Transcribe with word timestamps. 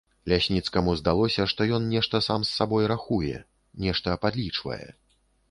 Лясніцкаму 0.31 0.95
здалося, 1.01 1.45
што 1.51 1.67
ён 1.79 1.85
нешта 1.91 2.23
сам 2.29 2.47
з 2.49 2.57
сабой 2.61 2.89
рахуе, 2.93 3.35
нешта 3.87 4.19
падлічвае. 4.27 4.83